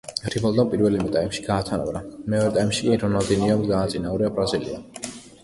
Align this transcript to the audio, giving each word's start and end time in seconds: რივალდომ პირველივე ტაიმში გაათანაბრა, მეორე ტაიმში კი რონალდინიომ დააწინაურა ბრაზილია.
რივალდომ 0.35 0.69
პირველივე 0.69 1.11
ტაიმში 1.15 1.45
გაათანაბრა, 1.47 2.01
მეორე 2.35 2.49
ტაიმში 2.57 2.89
კი 2.89 2.99
რონალდინიომ 3.05 3.63
დააწინაურა 3.69 4.33
ბრაზილია. 4.41 4.83